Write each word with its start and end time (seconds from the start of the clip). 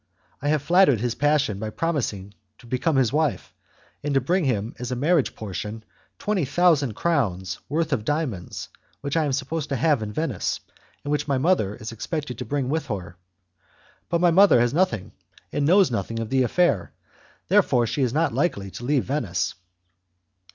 I 0.41 0.47
have 0.47 0.63
flattered 0.63 0.99
his 0.99 1.13
passion 1.13 1.59
by 1.59 1.69
promising 1.69 2.33
to 2.57 2.65
become 2.65 2.95
his 2.95 3.13
wife, 3.13 3.53
and 4.03 4.15
to 4.15 4.19
bring 4.19 4.45
him 4.45 4.73
as 4.79 4.91
a 4.91 4.95
marriage 4.95 5.35
portion 5.35 5.85
twenty 6.17 6.43
thousand 6.43 6.95
crowns' 6.95 7.59
worth 7.69 7.93
of 7.93 8.03
diamonds 8.03 8.69
which 9.01 9.15
I 9.15 9.25
am 9.25 9.31
supposed 9.31 9.69
to 9.69 9.75
have 9.75 10.01
in 10.01 10.11
Venice, 10.11 10.59
and 11.03 11.11
which 11.11 11.27
my 11.27 11.37
mother 11.37 11.75
is 11.75 11.91
expected 11.91 12.39
to 12.39 12.45
bring 12.45 12.67
with 12.67 12.87
her. 12.87 13.15
But 14.09 14.21
my 14.21 14.31
mother 14.31 14.59
has 14.59 14.73
nothing 14.73 15.11
and 15.51 15.67
knows 15.67 15.91
nothing 15.91 16.17
of 16.19 16.31
the 16.31 16.41
affair, 16.41 16.93
therefore 17.49 17.85
she 17.85 18.01
is 18.01 18.11
not 18.11 18.33
likely 18.33 18.71
to 18.71 18.83
leave 18.83 19.03
Venice." 19.05 19.53